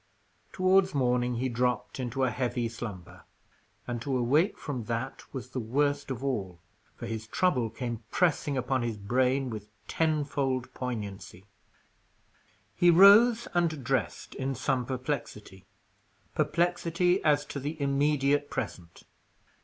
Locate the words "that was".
4.85-5.49